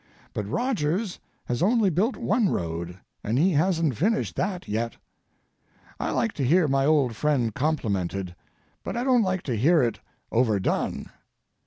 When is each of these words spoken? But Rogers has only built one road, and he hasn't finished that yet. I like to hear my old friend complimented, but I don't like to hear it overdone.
But 0.33 0.49
Rogers 0.49 1.19
has 1.45 1.61
only 1.61 1.91
built 1.91 2.17
one 2.17 2.49
road, 2.49 2.97
and 3.23 3.37
he 3.37 3.51
hasn't 3.51 3.95
finished 3.95 4.35
that 4.35 4.67
yet. 4.67 4.95
I 5.99 6.09
like 6.09 6.33
to 6.33 6.43
hear 6.43 6.67
my 6.67 6.87
old 6.87 7.15
friend 7.15 7.53
complimented, 7.53 8.35
but 8.83 8.97
I 8.97 9.03
don't 9.03 9.21
like 9.21 9.43
to 9.43 9.55
hear 9.55 9.83
it 9.83 9.99
overdone. 10.31 11.11